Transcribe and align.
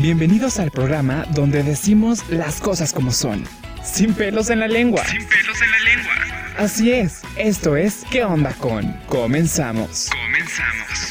Bienvenidos 0.00 0.60
al 0.60 0.70
programa 0.70 1.24
donde 1.30 1.64
decimos 1.64 2.28
las 2.28 2.60
cosas 2.60 2.92
como 2.92 3.10
son, 3.10 3.42
sin 3.82 4.14
pelos 4.14 4.48
en 4.48 4.60
la 4.60 4.68
lengua. 4.68 5.04
Sin 5.04 5.26
pelos 5.26 5.60
en 5.60 5.70
la 5.72 5.78
lengua. 5.80 6.14
Así 6.56 6.92
es, 6.92 7.22
esto 7.36 7.76
es 7.76 8.04
¿Qué 8.08 8.22
onda 8.22 8.52
con? 8.54 8.92
Comenzamos. 9.08 10.08
Comenzamos. 10.10 11.07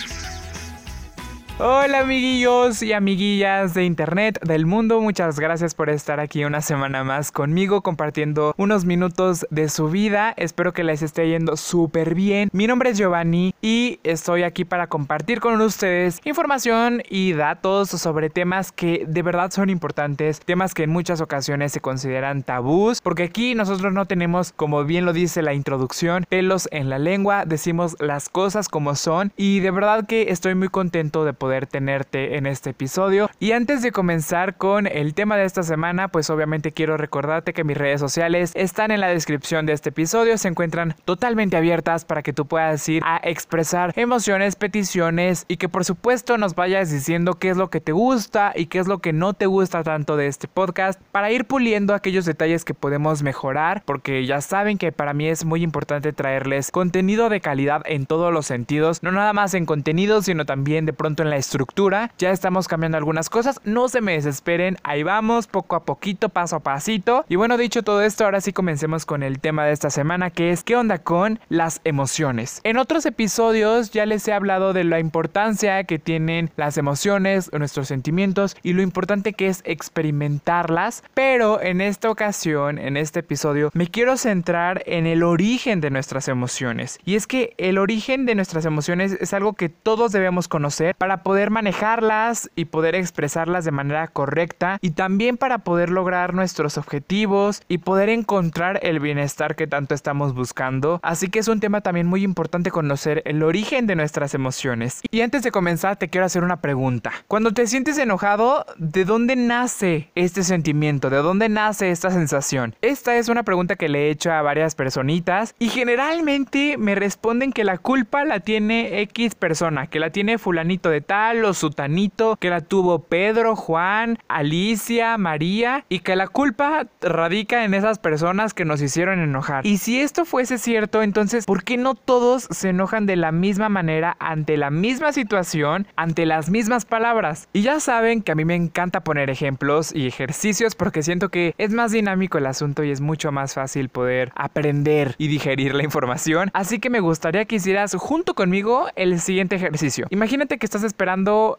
Hola 1.59 2.01
amiguillos 2.01 2.83
y 2.83 2.93
amiguillas 2.93 3.73
de 3.73 3.83
internet 3.83 4.39
del 4.45 4.67
mundo, 4.67 5.01
muchas 5.01 5.39
gracias 5.39 5.73
por 5.73 5.89
estar 5.89 6.19
aquí 6.19 6.45
una 6.45 6.61
semana 6.61 7.03
más 7.03 7.31
conmigo 7.31 7.81
compartiendo 7.81 8.53
unos 8.57 8.85
minutos 8.85 9.47
de 9.49 9.67
su 9.67 9.89
vida, 9.89 10.35
espero 10.37 10.71
que 10.71 10.83
les 10.83 11.01
esté 11.01 11.27
yendo 11.27 11.57
súper 11.57 12.13
bien. 12.13 12.49
Mi 12.53 12.67
nombre 12.67 12.91
es 12.91 12.99
Giovanni 12.99 13.55
y 13.59 13.99
estoy 14.03 14.43
aquí 14.43 14.65
para 14.65 14.85
compartir 14.85 15.39
con 15.39 15.59
ustedes 15.59 16.21
información 16.25 17.01
y 17.09 17.33
datos 17.33 17.89
sobre 17.89 18.29
temas 18.29 18.71
que 18.71 19.05
de 19.07 19.23
verdad 19.23 19.49
son 19.49 19.71
importantes, 19.71 20.39
temas 20.41 20.75
que 20.75 20.83
en 20.83 20.91
muchas 20.91 21.21
ocasiones 21.21 21.71
se 21.71 21.81
consideran 21.81 22.43
tabús, 22.43 23.01
porque 23.01 23.23
aquí 23.23 23.55
nosotros 23.55 23.93
no 23.93 24.05
tenemos, 24.05 24.51
como 24.51 24.83
bien 24.83 25.05
lo 25.05 25.11
dice 25.13 25.41
la 25.41 25.55
introducción, 25.55 26.23
pelos 26.29 26.69
en 26.71 26.91
la 26.91 26.99
lengua, 26.99 27.45
decimos 27.45 27.95
las 27.99 28.29
cosas 28.29 28.69
como 28.69 28.93
son 28.93 29.33
y 29.35 29.59
de 29.61 29.71
verdad 29.71 30.05
que 30.05 30.29
estoy 30.29 30.53
muy 30.53 30.67
contento 30.67 31.25
de 31.25 31.33
poder 31.33 31.46
poder 31.47 31.65
tenerte 31.65 32.35
en 32.35 32.45
este 32.45 32.71
episodio. 32.71 33.29
Y 33.39 33.53
antes 33.53 33.81
de 33.81 33.93
comenzar 33.93 34.57
con 34.57 34.85
el 34.85 35.13
tema 35.13 35.37
de 35.37 35.45
esta 35.45 35.63
semana, 35.63 36.09
pues 36.09 36.29
obviamente 36.29 36.73
quiero 36.73 36.97
recordarte 36.97 37.53
que 37.53 37.63
mis 37.63 37.77
redes 37.77 38.01
sociales 38.01 38.51
están 38.53 38.91
en 38.91 38.99
la 38.99 39.07
descripción 39.07 39.65
de 39.65 39.71
este 39.71 39.91
episodio, 39.91 40.37
se 40.37 40.49
encuentran 40.49 40.93
totalmente 41.05 41.55
abiertas 41.55 42.03
para 42.03 42.21
que 42.21 42.33
tú 42.33 42.47
puedas 42.47 42.89
ir 42.89 43.01
a 43.05 43.21
expresar 43.23 43.93
emociones, 43.95 44.57
peticiones 44.57 45.45
y 45.47 45.55
que 45.55 45.69
por 45.69 45.85
supuesto 45.85 46.37
nos 46.37 46.53
vayas 46.53 46.91
diciendo 46.91 47.35
qué 47.35 47.51
es 47.51 47.55
lo 47.55 47.69
que 47.69 47.79
te 47.79 47.93
gusta 47.93 48.51
y 48.53 48.65
qué 48.65 48.79
es 48.79 48.87
lo 48.87 48.99
que 48.99 49.13
no 49.13 49.33
te 49.33 49.45
gusta 49.45 49.83
tanto 49.83 50.17
de 50.17 50.27
este 50.27 50.49
podcast 50.49 50.99
para 51.13 51.31
ir 51.31 51.45
puliendo 51.45 51.93
aquellos 51.93 52.25
detalles 52.25 52.65
que 52.65 52.73
podemos 52.73 53.23
mejorar, 53.23 53.83
porque 53.85 54.25
ya 54.25 54.41
saben 54.41 54.77
que 54.77 54.91
para 54.91 55.13
mí 55.13 55.29
es 55.29 55.45
muy 55.45 55.63
importante 55.63 56.11
traerles 56.11 56.71
contenido 56.71 57.29
de 57.29 57.39
calidad 57.39 57.83
en 57.85 58.05
todos 58.05 58.33
los 58.33 58.45
sentidos, 58.45 59.01
no 59.01 59.13
nada 59.13 59.31
más 59.31 59.53
en 59.53 59.65
contenido, 59.65 60.21
sino 60.21 60.45
también 60.45 60.85
de 60.85 60.91
pronto 60.91 61.23
en 61.23 61.29
la 61.29 61.36
estructura. 61.37 62.11
Ya 62.17 62.31
estamos 62.31 62.67
cambiando 62.67 62.97
algunas 62.97 63.29
cosas. 63.29 63.61
No 63.63 63.87
se 63.89 64.01
me 64.01 64.13
desesperen. 64.13 64.77
Ahí 64.83 65.03
vamos, 65.03 65.47
poco 65.47 65.75
a 65.75 65.85
poquito, 65.85 66.29
paso 66.29 66.57
a 66.57 66.59
pasito. 66.59 67.25
Y 67.29 67.35
bueno, 67.35 67.57
dicho 67.57 67.83
todo 67.83 68.01
esto, 68.01 68.25
ahora 68.25 68.41
sí 68.41 68.53
comencemos 68.53 69.05
con 69.05 69.23
el 69.23 69.39
tema 69.39 69.65
de 69.65 69.71
esta 69.71 69.89
semana, 69.89 70.29
que 70.29 70.51
es 70.51 70.63
¿qué 70.63 70.75
onda 70.75 70.99
con 70.99 71.39
las 71.49 71.81
emociones? 71.83 72.61
En 72.63 72.77
otros 72.77 73.05
episodios 73.05 73.91
ya 73.91 74.05
les 74.05 74.27
he 74.27 74.33
hablado 74.33 74.73
de 74.73 74.83
la 74.83 74.99
importancia 74.99 75.83
que 75.83 75.99
tienen 75.99 76.51
las 76.55 76.77
emociones, 76.77 77.51
nuestros 77.53 77.87
sentimientos 77.87 78.55
y 78.63 78.73
lo 78.73 78.81
importante 78.81 79.33
que 79.33 79.47
es 79.47 79.61
experimentarlas. 79.65 81.03
Pero 81.13 81.61
en 81.61 81.81
esta 81.81 82.09
ocasión, 82.09 82.77
en 82.79 82.97
este 82.97 83.19
episodio, 83.19 83.71
me 83.73 83.87
quiero 83.87 84.17
centrar 84.17 84.83
en 84.85 85.05
el 85.05 85.23
origen 85.23 85.81
de 85.81 85.89
nuestras 85.89 86.27
emociones. 86.27 86.99
Y 87.05 87.15
es 87.15 87.27
que 87.27 87.53
el 87.57 87.77
origen 87.77 88.25
de 88.25 88.35
nuestras 88.35 88.65
emociones 88.65 89.17
es 89.19 89.33
algo 89.33 89.53
que 89.53 89.69
todos 89.69 90.11
debemos 90.11 90.47
conocer 90.47 90.95
para 90.95 91.23
poder 91.27 91.51
manejarlas 91.51 92.49
y 92.55 92.63
poder 92.63 92.95
expresarlas 92.95 93.65
de 93.65 93.71
manera 93.71 94.07
correcta 94.07 94.77
y 94.79 94.91
también 94.91 95.35
para 95.35 95.57
poder 95.57 95.89
lograr 95.89 96.33
nuestros 96.33 96.77
objetivos 96.77 97.63
y 97.67 97.79
poder 97.79 98.07
encontrar 98.07 98.79
el 98.81 99.01
bienestar 99.01 99.57
que 99.57 99.67
tanto 99.67 99.93
estamos 99.93 100.33
buscando. 100.33 101.01
Así 101.03 101.27
que 101.27 101.39
es 101.39 101.49
un 101.49 101.59
tema 101.59 101.81
también 101.81 102.07
muy 102.07 102.23
importante 102.23 102.71
conocer 102.71 103.23
el 103.25 103.43
origen 103.43 103.87
de 103.87 103.97
nuestras 103.97 104.35
emociones. 104.35 105.01
Y 105.11 105.19
antes 105.19 105.43
de 105.43 105.51
comenzar 105.51 105.97
te 105.97 106.07
quiero 106.07 106.23
hacer 106.23 106.45
una 106.45 106.61
pregunta. 106.61 107.11
Cuando 107.27 107.51
te 107.51 107.67
sientes 107.67 107.97
enojado, 107.97 108.65
¿de 108.77 109.03
dónde 109.03 109.35
nace 109.35 110.11
este 110.15 110.43
sentimiento? 110.43 111.09
¿De 111.09 111.17
dónde 111.17 111.49
nace 111.49 111.91
esta 111.91 112.09
sensación? 112.09 112.73
Esta 112.81 113.17
es 113.17 113.27
una 113.27 113.43
pregunta 113.43 113.75
que 113.75 113.89
le 113.89 114.07
he 114.07 114.11
hecho 114.11 114.31
a 114.31 114.41
varias 114.41 114.75
personitas 114.75 115.55
y 115.59 115.67
generalmente 115.67 116.77
me 116.77 116.95
responden 116.95 117.51
que 117.51 117.65
la 117.65 117.79
culpa 117.79 118.23
la 118.23 118.39
tiene 118.39 119.01
X 119.01 119.35
persona, 119.35 119.87
que 119.87 119.99
la 119.99 120.09
tiene 120.11 120.37
fulanito 120.37 120.89
de 120.89 121.01
tal 121.01 121.16
o 121.17 121.53
sutanito, 121.53 122.35
que 122.35 122.51
la 122.51 122.61
tuvo 122.61 122.99
Pedro, 122.99 123.55
Juan, 123.55 124.19
Alicia, 124.27 125.17
María 125.17 125.83
y 125.89 125.99
que 125.99 126.15
la 126.15 126.27
culpa 126.27 126.85
radica 127.01 127.65
en 127.65 127.73
esas 127.73 127.97
personas 127.97 128.53
que 128.53 128.65
nos 128.65 128.81
hicieron 128.81 129.19
enojar. 129.19 129.65
Y 129.65 129.79
si 129.79 129.99
esto 129.99 130.25
fuese 130.25 130.59
cierto, 130.59 131.01
entonces, 131.01 131.45
¿por 131.45 131.63
qué 131.63 131.75
no 131.77 131.95
todos 131.95 132.47
se 132.51 132.69
enojan 132.69 133.07
de 133.07 133.15
la 133.15 133.31
misma 133.31 133.67
manera 133.67 134.15
ante 134.19 134.57
la 134.57 134.69
misma 134.69 135.11
situación, 135.11 135.87
ante 135.95 136.27
las 136.27 136.51
mismas 136.51 136.85
palabras? 136.85 137.49
Y 137.51 137.63
ya 137.63 137.79
saben 137.79 138.21
que 138.21 138.33
a 138.33 138.35
mí 138.35 138.45
me 138.45 138.55
encanta 138.55 139.01
poner 139.01 139.31
ejemplos 139.31 139.95
y 139.95 140.05
ejercicios 140.05 140.75
porque 140.75 141.01
siento 141.01 141.29
que 141.29 141.55
es 141.57 141.71
más 141.71 141.91
dinámico 141.91 142.37
el 142.37 142.45
asunto 142.45 142.83
y 142.83 142.91
es 142.91 143.01
mucho 143.01 143.31
más 143.31 143.55
fácil 143.55 143.89
poder 143.89 144.31
aprender 144.35 145.15
y 145.17 145.29
digerir 145.29 145.73
la 145.73 145.83
información. 145.83 146.51
Así 146.53 146.77
que 146.79 146.91
me 146.91 146.99
gustaría 146.99 147.45
que 147.45 147.55
hicieras 147.55 147.95
junto 147.95 148.35
conmigo 148.35 148.87
el 148.95 149.19
siguiente 149.19 149.55
ejercicio. 149.55 150.05
Imagínate 150.11 150.59
que 150.59 150.65
estás 150.65 150.83
esperando 150.83 151.06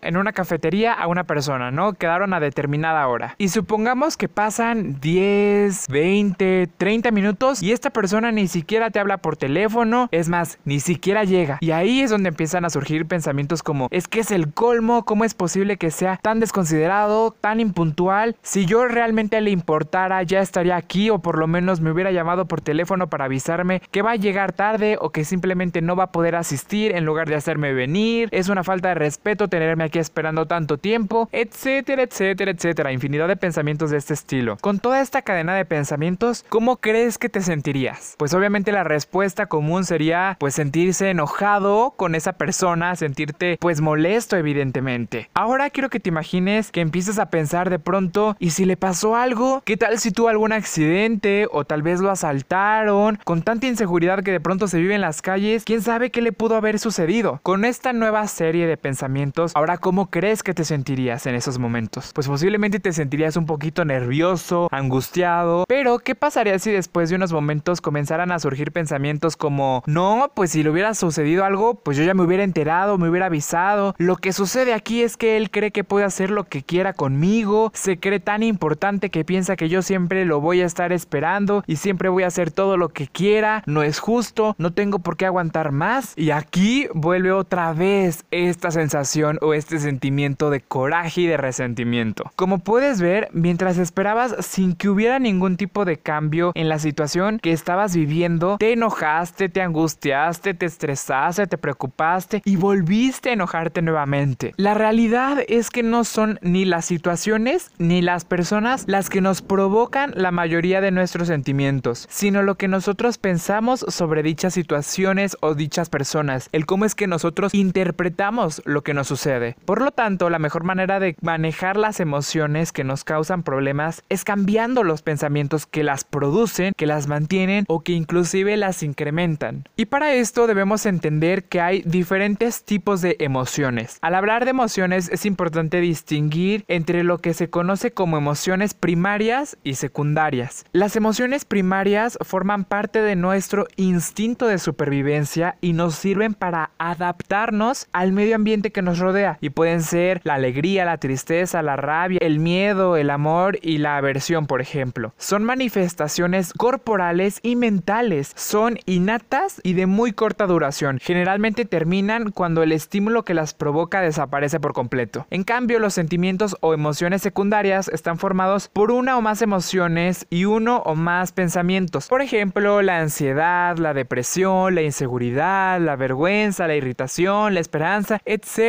en 0.03 0.17
una 0.17 0.33
cafetería 0.33 0.93
a 0.93 1.07
una 1.07 1.25
persona, 1.25 1.71
¿no? 1.71 1.95
Quedaron 1.95 2.35
a 2.35 2.41
determinada 2.41 3.07
hora. 3.09 3.35
Y 3.39 3.49
supongamos 3.49 4.17
que 4.17 4.29
pasan 4.29 5.01
10, 5.01 5.87
20, 5.89 6.69
30 6.77 7.11
minutos 7.11 7.63
y 7.63 7.73
esta 7.73 7.91
persona 7.91 8.31
ni 8.31 8.47
siquiera 8.47 8.91
te 8.91 9.01
habla 9.01 9.17
por 9.17 9.37
teléfono, 9.37 10.09
es 10.11 10.29
más, 10.29 10.59
ni 10.65 10.81
siquiera 10.81 11.25
llega. 11.25 11.59
Y 11.61 11.71
ahí 11.71 12.03
es 12.03 12.11
donde 12.11 12.29
empiezan 12.29 12.65
a 12.65 12.71
surgir 12.71 13.07
pensamientos 13.07 13.63
como, 13.63 13.89
es 13.91 14.07
que 14.07 14.21
es 14.21 14.31
el 14.31 14.53
colmo, 14.53 15.05
¿cómo 15.05 15.25
es 15.25 15.35
posible 15.35 15.79
que 15.79 15.91
sea 15.91 16.19
tan 16.23 16.41
desconsiderado, 16.41 17.31
tan 17.41 17.61
impuntual? 17.61 18.37
Si 18.43 18.67
yo 18.67 18.87
realmente 18.87 19.41
le 19.41 19.51
importara, 19.51 20.23
ya 20.25 20.41
estaría 20.41 20.77
aquí 20.77 21.09
o 21.11 21.21
por 21.21 21.39
lo 21.39 21.47
menos 21.47 21.81
me 21.81 21.91
hubiera 21.91 22.11
llamado 22.11 22.47
por 22.47 22.61
teléfono 22.61 23.09
para 23.09 23.25
avisarme 23.25 23.81
que 23.91 24.03
va 24.03 24.13
a 24.13 24.17
llegar 24.17 24.53
tarde 24.53 24.99
o 25.01 25.11
que 25.11 25.25
simplemente 25.25 25.81
no 25.81 25.97
va 25.97 26.05
a 26.05 26.13
poder 26.13 26.37
asistir 26.37 26.95
en 26.95 27.05
lugar 27.05 27.29
de 27.29 27.37
hacerme 27.37 27.73
venir. 27.73 28.29
Es 28.31 28.49
una 28.49 28.63
falta 28.63 28.89
de 28.89 28.95
respeto 28.95 29.38
tenerme 29.47 29.85
aquí 29.85 30.01
esperando 30.01 30.47
tanto 30.47 30.79
tiempo, 30.79 31.29
etcétera, 31.31 32.03
etcétera, 32.03 32.51
etcétera. 32.51 32.93
Infinidad 32.93 33.29
de 33.29 33.37
pensamientos 33.37 33.91
de 33.91 33.99
este 33.99 34.15
estilo. 34.15 34.57
Con 34.61 34.81
toda 34.81 35.01
esta 35.01 35.23
cadena 35.23 35.55
de 35.55 35.65
pensamientos, 35.65 36.45
¿cómo 36.49 36.79
crees 36.79 37.19
que 37.19 37.29
te 37.29 37.41
sentirías? 37.41 38.17
Pues 38.19 38.35
obviamente 38.35 38.73
la 38.73 38.83
respuesta 38.85 39.47
común 39.47 39.85
sería 39.85 40.37
pues 40.41 40.55
sentirse 40.55 41.11
enojado 41.11 41.93
con 41.97 42.15
esa 42.15 42.33
persona, 42.33 42.97
sentirte 42.97 43.59
pues 43.61 43.81
molesto 43.81 44.37
evidentemente. 44.37 45.29
Ahora 45.35 45.71
quiero 45.71 45.91
que 45.91 46.01
te 46.01 46.09
imagines 46.09 46.73
que 46.73 46.81
empieces 46.81 47.19
a 47.19 47.31
pensar 47.31 47.69
de 47.71 47.79
pronto, 47.79 48.37
¿y 48.39 48.51
si 48.51 48.65
le 48.65 48.77
pasó 48.77 49.17
algo? 49.17 49.63
¿Qué 49.65 49.77
tal 49.77 49.99
si 49.99 50.11
tuvo 50.11 50.29
algún 50.29 50.53
accidente 50.53 51.47
o 51.53 51.65
tal 51.65 51.83
vez 51.83 52.01
lo 52.01 52.11
asaltaron? 52.11 53.19
Con 53.25 53.43
tanta 53.43 53.67
inseguridad 53.67 54.23
que 54.23 54.33
de 54.33 54.41
pronto 54.41 54.69
se 54.69 54.79
vive 54.79 54.95
en 54.95 55.03
las 55.03 55.21
calles, 55.21 55.65
¿quién 55.65 55.83
sabe 55.83 56.11
qué 56.11 56.23
le 56.23 56.33
pudo 56.33 56.57
haber 56.57 56.79
sucedido? 56.79 57.41
Con 57.43 57.65
esta 57.65 57.93
nueva 57.93 58.27
serie 58.27 58.67
de 58.67 58.77
pensamientos 58.77 59.18
ahora 59.55 59.79
¿cómo 59.79 60.11
crees 60.11 60.43
que 60.43 60.55
te 60.55 60.65
sentirías 60.65 61.27
en 61.27 61.35
esos 61.35 61.59
momentos? 61.59 62.13
Pues 62.15 62.29
posiblemente 62.29 62.79
te 62.79 62.93
sentirías 62.93 63.37
un 63.37 63.47
poquito 63.47 63.85
nervioso, 63.85 64.69
angustiado, 64.71 65.65
pero 65.69 65.99
¿qué 65.99 66.15
pasaría 66.15 66.59
si 66.59 66.71
después 66.71 67.11
de 67.11 67.17
unos 67.17 67.33
momentos 67.33 67.81
comenzaran 67.81 68.31
a 68.31 68.39
surgir 68.39 68.71
pensamientos 68.71 69.37
como, 69.37 69.83
no, 69.87 70.31
pues 70.35 70.53
si 70.53 70.63
le 70.63 70.71
hubiera 70.71 70.95
sucedido 70.95 71.45
algo, 71.45 71.75
pues 71.75 71.97
yo 71.97 72.05
ya 72.05 72.15
me 72.15 72.23
hubiera 72.23 72.45
enterado, 72.45 72.97
me 72.99 73.09
hubiera 73.09 73.27
avisado, 73.27 73.95
lo 73.99 74.17
que 74.17 74.33
sucede 74.33 74.73
aquí 74.73 75.03
es 75.03 75.17
que 75.17 75.37
él 75.37 75.51
cree 75.51 75.73
que 75.73 75.85
puede 75.85 76.05
hacer 76.05 76.31
lo 76.31 76.45
que 76.45 76.63
quiera 76.63 76.93
conmigo, 76.93 77.73
se 77.75 77.99
cree 77.99 78.21
tan 78.21 78.43
importante 78.43 79.11
que 79.11 79.25
piensa 79.25 79.57
que 79.57 79.69
yo 79.69 79.83
siempre 79.83 80.25
lo 80.25 80.41
voy 80.41 80.61
a 80.61 80.67
estar 80.67 80.93
esperando 80.93 81.65
y 81.67 81.77
siempre 81.77 82.09
voy 82.09 82.23
a 82.23 82.29
hacer 82.29 82.53
todo 82.53 82.77
lo 82.77 82.91
que 82.91 83.09
quiera, 83.09 83.63
no 83.67 83.83
es 83.83 83.99
justo, 83.99 84.55
no 84.59 84.73
tengo 84.73 85.01
por 85.01 85.17
qué 85.17 85.27
aguantar 85.27 85.73
más 85.73 86.13
y 86.17 86.31
aquí 86.31 86.87
vuelve 86.95 87.33
otra 87.33 87.73
vez 87.73 88.25
esta 88.31 88.71
sensación 88.71 89.08
o 89.41 89.55
este 89.55 89.79
sentimiento 89.79 90.51
de 90.51 90.61
coraje 90.61 91.23
y 91.23 91.27
de 91.27 91.37
resentimiento. 91.39 92.31
Como 92.37 92.59
puedes 92.59 93.01
ver, 93.01 93.29
mientras 93.33 93.79
esperabas 93.79 94.37
sin 94.45 94.75
que 94.75 94.89
hubiera 94.89 95.19
ningún 95.19 95.57
tipo 95.57 95.85
de 95.85 95.97
cambio 95.97 96.53
en 96.55 96.69
la 96.69 96.79
situación 96.79 97.39
que 97.39 97.53
estabas 97.53 97.97
viviendo, 97.97 98.57
te 98.59 98.73
enojaste, 98.73 99.49
te 99.49 99.63
angustiaste, 99.63 100.53
te 100.53 100.67
estresaste, 100.67 101.47
te 101.47 101.57
preocupaste 101.57 102.43
y 102.45 102.57
volviste 102.57 103.31
a 103.31 103.33
enojarte 103.33 103.81
nuevamente. 103.81 104.53
La 104.57 104.75
realidad 104.75 105.39
es 105.49 105.71
que 105.71 105.83
no 105.83 106.05
son 106.05 106.39
ni 106.43 106.65
las 106.65 106.85
situaciones 106.85 107.71
ni 107.79 108.03
las 108.03 108.25
personas 108.25 108.85
las 108.87 109.09
que 109.09 109.23
nos 109.23 109.41
provocan 109.41 110.13
la 110.15 110.31
mayoría 110.31 110.81
de 110.81 110.91
nuestros 110.91 111.29
sentimientos, 111.29 112.07
sino 112.11 112.43
lo 112.43 112.57
que 112.57 112.69
nosotros 112.69 113.17
pensamos 113.17 113.87
sobre 113.89 114.23
dichas 114.23 114.55
situaciones 114.55 115.37
o 115.41 115.55
dichas 115.55 115.89
personas, 115.89 116.49
el 116.53 116.67
cómo 116.67 116.85
es 116.85 116.95
que 116.95 117.07
nosotros 117.07 117.55
interpretamos 117.55 118.61
lo 118.65 118.83
que 118.83 118.95
nos 118.99 119.07
sucede. 119.07 119.55
Por 119.65 119.81
lo 119.81 119.93
tanto, 119.93 120.29
la 120.29 120.41
mejor 120.41 120.65
manera 120.65 120.99
de 120.99 121.15
manejar 121.23 121.77
las 121.77 122.01
emociones 122.01 122.73
que 122.73 122.83
nos 122.83 123.05
causan 123.05 123.45
problemas 123.45 124.03
es 124.09 124.25
cambiando 124.25 124.83
los 124.83 125.03
pensamientos 125.03 125.67
que 125.67 125.85
las 125.85 126.03
producen, 126.03 126.73
que 126.77 126.87
las 126.87 127.07
mantienen 127.07 127.65
o 127.69 127.81
que 127.81 127.93
inclusive 127.93 128.57
las 128.57 128.83
incrementan. 128.83 129.69
Y 129.77 129.87
para 129.87 130.15
esto 130.15 130.49
debemos 130.49 130.85
entender 130.85 131.45
que 131.45 131.61
hay 131.61 131.83
diferentes 131.83 132.65
tipos 132.65 133.01
de 133.01 133.15
emociones. 133.21 133.99
Al 134.03 134.17
hablar 134.17 134.45
de 134.45 134.51
emociones 134.51 135.09
es 135.13 135.25
importante 135.27 135.81
distinguir 135.81 136.65
entre 136.67 137.05
lo 137.05 137.19
que 137.19 137.35
se 137.35 137.51
conoce 137.51 137.93
como 137.93 138.17
emociones 138.17 138.75
primarias 138.75 139.59
y 139.63 139.75
secundarias. 139.75 140.65
Las 140.73 140.97
emociones 140.97 141.45
primarias 141.45 142.19
forman 142.23 142.65
parte 142.65 143.01
de 143.01 143.15
nuestro 143.15 143.69
instinto 143.77 144.49
de 144.49 144.59
supervivencia 144.59 145.57
y 145.61 145.73
nos 145.73 145.95
sirven 145.95 146.35
para 146.35 146.71
adaptarnos 146.79 147.87
al 147.93 148.13
medio 148.13 148.35
ambiente 148.35 148.73
que 148.73 148.83
nos 148.83 148.88
rodea 148.97 149.37
y 149.41 149.51
pueden 149.51 149.83
ser 149.83 150.21
la 150.25 150.35
alegría, 150.35 150.85
la 150.85 150.99
tristeza, 150.99 151.63
la 151.63 151.77
rabia, 151.77 152.19
el 152.23 152.39
miedo, 152.39 152.97
el 152.97 153.11
amor 153.11 153.59
y 153.61 153.79
la 153.79 153.97
aversión, 153.97 154.47
por 154.47 154.61
ejemplo. 154.61 155.13
Son 155.19 155.45
manifestaciones 155.45 156.53
corporales 156.55 157.41
y 157.43 157.57
mentales, 157.57 158.33
son 158.37 158.79
innatas 158.87 159.61
y 159.63 159.75
de 159.75 159.87
muy 159.87 160.13
corta 160.13 160.47
duración. 160.47 160.99
Generalmente 161.03 161.65
terminan 161.65 162.31
cuando 162.31 162.63
el 162.63 162.73
estímulo 162.73 163.25
que 163.25 163.35
las 163.35 163.55
provoca 163.55 164.01
desaparece 164.01 164.61
por 164.61 164.73
completo. 164.73 165.27
En 165.31 165.45
cambio, 165.45 165.79
los 165.79 165.95
sentimientos 165.95 166.57
o 166.61 166.75
emociones 166.75 167.23
secundarias 167.23 167.89
están 167.89 168.19
formados 168.19 168.69
por 168.69 168.91
una 168.91 169.19
o 169.19 169.21
más 169.21 169.43
emociones 169.43 170.27
y 170.31 170.45
uno 170.45 170.83
o 170.85 170.95
más 170.95 171.33
pensamientos. 171.33 172.09
Por 172.09 172.23
ejemplo, 172.23 172.83
la 172.83 173.01
ansiedad, 173.01 173.77
la 173.79 173.95
depresión, 173.95 174.75
la 174.75 174.83
inseguridad, 174.83 175.81
la 175.81 175.97
vergüenza, 175.97 176.67
la 176.67 176.77
irritación, 176.77 177.55
la 177.55 177.61
esperanza, 177.61 178.21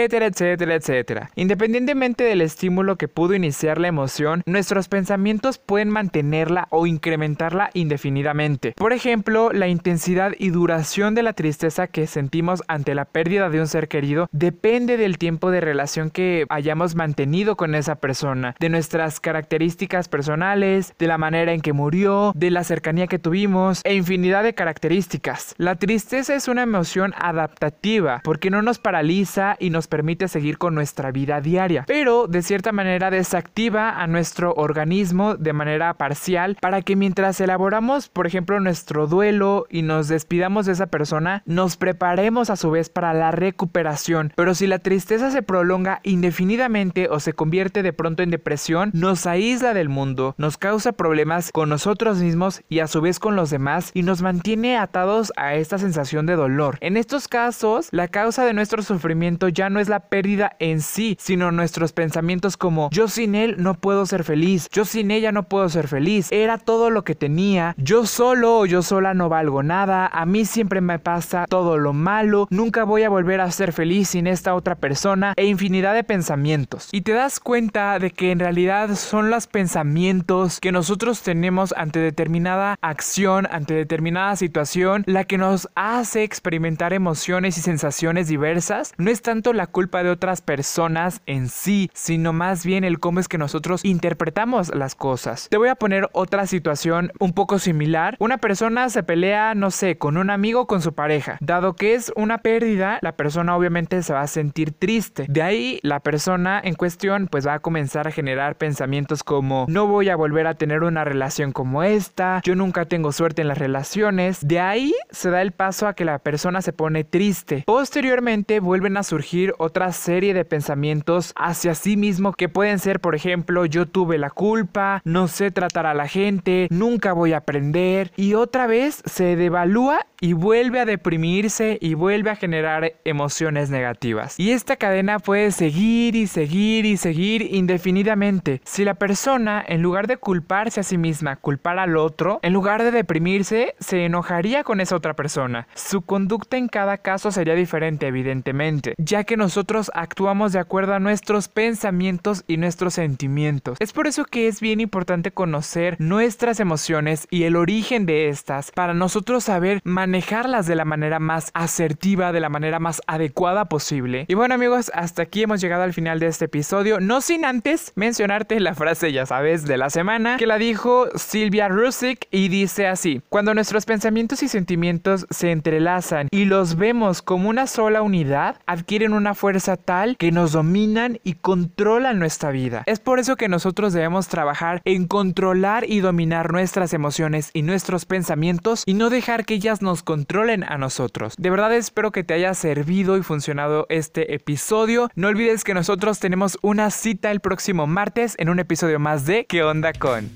etcétera, 0.10 0.26
etcétera, 0.26 0.76
etcétera. 0.76 1.32
Independientemente 1.36 2.24
del 2.24 2.42
estímulo 2.42 2.96
que 2.96 3.08
pudo 3.08 3.36
iniciar 3.36 3.80
la 3.80 3.88
emoción, 3.88 4.42
nuestros 4.48 4.88
pensamientos 4.88 5.60
pueden 5.60 5.90
mantenerla 5.90 6.68
o 6.72 6.88
incrementarla 6.88 7.70
indefinidamente. 7.74 8.74
Por 8.76 8.92
ejemplo, 8.92 9.52
la 9.54 9.68
intensidad 9.68 10.32
y 10.40 10.50
duración 10.50 11.14
de 11.14 11.24
la 11.24 11.34
tristeza 11.34 11.88
que 11.88 12.08
sentimos 12.08 12.64
ante 12.68 12.96
la 12.96 13.06
pérdida 13.06 13.50
de 13.50 13.60
un 13.60 13.68
ser 13.68 13.88
querido 13.88 14.28
depende 14.32 14.98
del 14.98 15.20
tiempo 15.20 15.52
de 15.52 15.62
relación 15.62 16.10
que 16.10 16.46
hayamos 16.50 16.96
mantenido 16.96 17.56
con 17.56 17.76
esa 17.76 17.96
persona, 17.96 18.56
de 18.60 18.70
nuestras 18.70 19.20
características 19.20 20.10
personales, 20.10 20.96
de 20.98 21.08
la 21.08 21.20
manera 21.20 21.54
en 21.54 21.62
que 21.62 21.74
murió, 21.74 22.32
de 22.36 22.50
la 22.50 22.64
cercanía 22.64 23.06
que 23.06 23.20
tuvimos 23.20 23.82
e 23.84 23.94
infinidad 23.94 24.44
de 24.44 24.56
características. 24.56 25.54
La 25.58 25.76
tristeza 25.76 26.34
es 26.34 26.48
una 26.48 26.64
emoción 26.64 27.14
adaptativa 27.16 28.22
porque 28.24 28.50
no 28.50 28.64
nos 28.64 28.80
paraliza 28.80 29.56
y 29.60 29.70
nos 29.70 29.88
permite 29.88 29.99
seguir 30.28 30.58
con 30.58 30.76
nuestra 30.76 31.12
vida 31.12 31.42
diaria, 31.42 31.84
pero 31.88 32.28
de 32.28 32.42
cierta 32.42 32.72
manera 32.72 33.10
desactiva 33.10 34.02
a 34.02 34.08
nuestro 34.08 34.54
organismo 34.54 35.36
de 35.36 35.54
manera 35.54 35.94
parcial 35.94 36.58
para 36.62 36.82
que 36.82 36.96
mientras 36.96 37.40
elaboramos, 37.42 38.10
por 38.10 38.28
ejemplo, 38.28 38.60
nuestro 38.60 39.08
duelo 39.08 39.66
y 39.70 39.82
nos 39.82 40.08
despidamos 40.08 40.66
de 40.66 40.74
esa 40.74 40.88
persona, 40.88 41.44
nos 41.46 41.78
preparemos 41.78 42.50
a 42.50 42.56
su 42.56 42.72
vez 42.72 42.90
para 42.90 43.14
la 43.14 43.32
recuperación. 43.32 44.34
Pero 44.36 44.56
si 44.56 44.68
la 44.68 44.80
tristeza 44.80 45.32
se 45.32 45.42
prolonga 45.42 46.00
indefinidamente 46.04 47.08
o 47.10 47.20
se 47.20 47.34
convierte 47.34 47.84
de 47.84 47.94
pronto 47.94 48.24
en 48.24 48.32
depresión, 48.32 48.92
nos 48.94 49.26
aísla 49.26 49.74
del 49.74 49.90
mundo, 49.90 50.36
nos 50.38 50.58
causa 50.58 50.94
problemas 50.94 51.52
con 51.52 51.70
nosotros 51.70 52.20
mismos 52.20 52.62
y 52.70 52.80
a 52.80 52.88
su 52.88 53.02
vez 53.02 53.20
con 53.20 53.36
los 53.36 53.50
demás 53.50 53.92
y 53.94 54.04
nos 54.04 54.22
mantiene 54.22 54.78
atados 54.78 55.34
a 55.36 55.56
esta 55.56 55.78
sensación 55.78 56.26
de 56.26 56.36
dolor. 56.36 56.78
En 56.82 56.98
estos 56.98 57.28
casos, 57.28 57.90
la 57.92 58.08
causa 58.08 58.46
de 58.46 58.54
nuestro 58.54 58.82
sufrimiento 58.82 59.50
ya 59.50 59.70
no 59.70 59.80
es 59.80 59.89
la 59.90 60.00
pérdida 60.00 60.56
en 60.60 60.82
sí, 60.82 61.18
sino 61.20 61.52
nuestros 61.52 61.92
pensamientos 61.92 62.58
como 62.58 62.90
yo 62.92 63.08
sin 63.08 63.36
él 63.36 63.56
no 63.58 63.74
puedo 63.74 64.06
ser 64.06 64.24
feliz, 64.24 64.70
yo 64.72 64.86
sin 64.86 65.12
ella 65.12 65.32
no 65.32 65.44
puedo 65.44 65.68
ser 65.70 65.88
feliz, 65.88 66.32
era 66.32 66.58
todo 66.58 66.90
lo 66.90 67.04
que 67.04 67.16
tenía, 67.16 67.76
yo 67.78 68.06
solo 68.06 68.60
o 68.60 68.66
yo 68.66 68.82
sola 68.82 69.14
no 69.14 69.30
valgo 69.30 69.64
nada, 69.64 70.08
a 70.08 70.26
mí 70.26 70.46
siempre 70.46 70.82
me 70.82 71.00
pasa 71.00 71.46
todo 71.50 71.78
lo 71.78 71.94
malo, 71.94 72.48
nunca 72.50 72.84
voy 72.84 73.04
a 73.04 73.10
volver 73.10 73.42
a 73.42 73.52
ser 73.52 73.74
feliz 73.74 74.10
sin 74.10 74.28
esta 74.28 74.56
otra 74.56 74.76
persona 74.76 75.34
e 75.36 75.46
infinidad 75.46 75.94
de 75.94 76.04
pensamientos. 76.04 76.90
Y 76.92 77.02
te 77.02 77.14
das 77.14 77.40
cuenta 77.40 78.00
de 78.00 78.12
que 78.12 78.32
en 78.32 78.40
realidad 78.40 78.96
son 78.96 79.30
los 79.30 79.48
pensamientos 79.48 80.60
que 80.60 80.72
nosotros 80.72 81.22
tenemos 81.22 81.74
ante 81.76 82.00
determinada 82.00 82.78
acción, 82.82 83.48
ante 83.52 83.74
determinada 83.74 84.36
situación, 84.36 85.04
la 85.06 85.24
que 85.24 85.38
nos 85.38 85.70
hace 85.76 86.24
experimentar 86.24 86.94
emociones 86.94 87.58
y 87.58 87.62
sensaciones 87.62 88.28
diversas. 88.28 88.94
No 88.98 89.10
es 89.10 89.22
tanto 89.22 89.54
la 89.54 89.68
de 89.88 90.10
otras 90.10 90.42
personas 90.42 91.22
en 91.26 91.48
sí, 91.48 91.90
sino 91.94 92.34
más 92.34 92.66
bien 92.66 92.84
el 92.84 93.00
cómo 93.00 93.20
es 93.20 93.28
que 93.28 93.38
nosotros 93.38 93.84
interpretamos 93.86 94.74
las 94.76 94.94
cosas. 94.94 95.48
Te 95.50 95.58
voy 95.58 95.70
a 95.70 95.76
poner 95.76 96.10
otra 96.12 96.46
situación 96.48 97.12
un 97.20 97.34
poco 97.34 97.60
similar. 97.60 98.16
Una 98.20 98.38
persona 98.38 98.90
se 98.90 99.04
pelea, 99.04 99.56
no 99.56 99.72
sé, 99.72 99.98
con 99.98 100.18
un 100.18 100.30
amigo 100.30 100.62
o 100.62 100.68
con 100.68 100.82
su 100.82 100.94
pareja. 100.94 101.38
Dado 101.40 101.76
que 101.76 101.96
es 101.96 102.12
una 102.16 102.40
pérdida, 102.40 103.00
la 103.02 103.14
persona 103.14 103.56
obviamente 103.56 104.04
se 104.04 104.14
va 104.14 104.22
a 104.22 104.28
sentir 104.28 104.74
triste. 104.74 105.26
De 105.30 105.42
ahí 105.42 105.80
la 105.82 106.02
persona 106.02 106.62
en 106.64 106.76
cuestión 106.76 107.28
pues 107.28 107.48
va 107.48 107.56
a 107.56 107.60
comenzar 107.60 108.08
a 108.08 108.12
generar 108.12 108.58
pensamientos 108.58 109.24
como 109.24 109.66
no 109.70 109.88
voy 109.88 110.10
a 110.10 110.16
volver 110.16 110.46
a 110.48 110.56
tener 110.56 110.84
una 110.84 111.04
relación 111.04 111.52
como 111.52 111.84
esta, 111.84 112.42
yo 112.44 112.56
nunca 112.56 112.86
tengo 112.86 113.12
suerte 113.12 113.42
en 113.42 113.48
las 113.48 113.58
relaciones. 113.58 114.46
De 114.46 114.60
ahí 114.60 114.94
se 115.10 115.30
da 115.30 115.42
el 115.42 115.52
paso 115.52 115.88
a 115.88 115.94
que 115.94 116.06
la 116.06 116.20
persona 116.20 116.62
se 116.62 116.74
pone 116.74 117.04
triste. 117.04 117.64
Posteriormente 117.66 118.60
vuelven 118.60 118.98
a 118.98 119.04
surgir 119.04 119.54
otra 119.70 119.92
serie 119.92 120.34
de 120.34 120.46
pensamientos 120.46 121.32
hacia 121.36 121.76
sí 121.76 121.96
mismo 121.96 122.34
que 122.34 122.50
pueden 122.50 122.80
ser 122.80 123.00
por 123.00 123.14
ejemplo 123.14 123.68
yo 123.68 123.86
tuve 123.86 124.18
la 124.18 124.32
culpa, 124.32 125.02
no 125.06 125.28
sé 125.28 125.52
tratar 125.52 125.86
a 125.86 125.94
la 125.94 126.08
gente, 126.08 126.68
nunca 126.72 127.14
voy 127.14 127.34
a 127.34 127.38
aprender 127.38 128.12
y 128.16 128.34
otra 128.34 128.66
vez 128.66 129.04
se 129.06 129.36
devalúa 129.36 130.08
y 130.22 130.34
vuelve 130.34 130.80
a 130.80 130.86
deprimirse 130.86 131.78
y 131.80 131.94
vuelve 131.94 132.32
a 132.32 132.36
generar 132.36 132.94
emociones 133.06 133.70
negativas. 133.70 134.40
Y 134.40 134.52
esta 134.52 134.76
cadena 134.76 135.20
puede 135.20 135.52
seguir 135.52 136.16
y 136.16 136.28
seguir 136.28 136.86
y 136.86 136.98
seguir 136.98 137.54
indefinidamente. 137.54 138.62
Si 138.66 138.84
la 138.84 138.96
persona, 138.96 139.64
en 139.66 139.82
lugar 139.82 140.08
de 140.08 140.18
culparse 140.18 140.80
a 140.80 140.84
sí 140.84 140.98
misma, 140.98 141.36
culpar 141.36 141.80
al 141.80 141.96
otro, 141.96 142.40
en 142.42 142.54
lugar 142.54 142.84
de 142.84 142.92
deprimirse, 142.92 143.76
se 143.80 144.06
enojaría 144.06 144.64
con 144.64 144.82
esa 144.82 144.96
otra 144.96 145.16
persona. 145.16 145.68
Su 145.76 146.02
conducta 146.02 146.58
en 146.58 146.68
cada 146.68 146.98
caso 146.98 147.32
sería 147.32 147.56
diferente, 147.56 148.08
evidentemente, 148.08 148.96
ya 148.98 149.24
que 149.24 149.38
nosotros 149.50 149.90
actuamos 149.96 150.54
de 150.54 150.60
acuerdo 150.60 150.94
a 150.94 151.00
nuestros 151.00 151.48
pensamientos 151.48 152.44
y 152.46 152.58
nuestros 152.58 152.94
sentimientos. 152.94 153.80
Es 153.82 153.94
por 153.94 154.06
eso 154.06 154.24
que 154.24 154.48
es 154.48 154.62
bien 154.62 154.80
importante 154.80 155.32
conocer 155.32 155.96
nuestras 155.98 156.60
emociones 156.60 157.28
y 157.32 157.46
el 157.46 157.56
origen 157.56 158.06
de 158.06 158.30
estas 158.30 158.70
para 158.70 158.94
nosotros 158.94 159.46
saber 159.46 159.82
manejarlas 159.84 160.68
de 160.68 160.76
la 160.76 160.86
manera 160.86 161.18
más 161.18 161.50
asertiva, 161.56 162.32
de 162.32 162.42
la 162.42 162.50
manera 162.50 162.78
más 162.78 163.02
adecuada 163.08 163.66
posible. 163.66 164.26
Y 164.28 164.36
bueno 164.36 164.54
amigos, 164.54 164.92
hasta 164.94 165.24
aquí 165.24 165.42
hemos 165.42 165.62
llegado 165.62 165.82
al 165.82 165.94
final 165.94 166.20
de 166.20 166.28
este 166.28 166.46
episodio, 166.46 167.00
no 167.00 167.20
sin 167.20 167.44
antes 167.44 167.92
mencionarte 167.96 168.60
la 168.60 168.76
frase, 168.76 169.12
ya 169.12 169.26
sabes, 169.26 169.66
de 169.66 169.78
la 169.78 169.90
semana, 169.90 170.38
que 170.38 170.46
la 170.46 170.60
dijo 170.60 171.08
Silvia 171.16 171.70
Rusick 171.70 172.28
y 172.30 172.50
dice 172.50 172.86
así, 172.86 173.24
cuando 173.30 173.56
nuestros 173.56 173.88
pensamientos 173.88 174.44
y 174.44 174.48
sentimientos 174.48 175.26
se 175.32 175.50
entrelazan 175.50 176.28
y 176.30 176.46
los 176.46 176.76
vemos 176.76 177.24
como 177.24 177.50
una 177.50 177.66
sola 177.66 178.04
unidad, 178.04 178.58
adquieren 178.68 179.14
una 179.14 179.34
fuerza 179.40 179.78
tal 179.78 180.18
que 180.18 180.34
nos 180.34 180.52
dominan 180.52 181.20
y 181.24 181.36
controlan 181.36 182.20
nuestra 182.20 182.52
vida. 182.52 182.84
Es 182.86 183.00
por 183.00 183.20
eso 183.20 183.38
que 183.38 183.48
nosotros 183.48 183.94
debemos 183.94 184.28
trabajar 184.28 184.82
en 184.84 185.08
controlar 185.08 185.90
y 185.90 186.02
dominar 186.02 186.52
nuestras 186.52 186.94
emociones 186.94 187.50
y 187.54 187.62
nuestros 187.62 188.04
pensamientos 188.04 188.84
y 188.86 188.96
no 188.96 189.10
dejar 189.10 189.46
que 189.46 189.54
ellas 189.54 189.82
nos 189.82 190.04
controlen 190.04 190.66
a 190.66 190.78
nosotros. 190.78 191.36
De 191.38 191.50
verdad 191.50 191.74
espero 191.74 192.12
que 192.12 192.26
te 192.26 192.34
haya 192.34 192.54
servido 192.54 193.18
y 193.18 193.24
funcionado 193.24 193.86
este 193.88 194.34
episodio. 194.34 195.10
No 195.16 195.30
olvides 195.30 195.64
que 195.64 195.74
nosotros 195.74 196.20
tenemos 196.20 196.58
una 196.62 196.92
cita 196.92 197.32
el 197.32 197.40
próximo 197.40 197.88
martes 197.88 198.36
en 198.40 198.50
un 198.50 198.60
episodio 198.60 199.00
más 199.00 199.26
de 199.26 199.46
¿Qué 199.46 199.64
onda 199.64 199.94
con? 199.94 200.30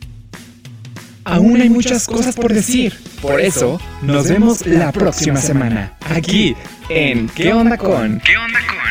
Aún 1.25 1.59
hay 1.59 1.69
muchas 1.69 2.07
cosas 2.07 2.35
por 2.35 2.53
decir. 2.53 2.97
Por 3.21 3.39
eso, 3.39 3.79
nos 4.01 4.29
vemos 4.29 4.65
la 4.65 4.91
próxima 4.91 5.39
semana. 5.39 5.93
Aquí, 6.09 6.55
en 6.89 7.29
¿Qué 7.29 7.53
onda 7.53 7.77
con? 7.77 8.19
¿Qué 8.19 8.37
onda 8.37 8.59
con? 8.67 8.82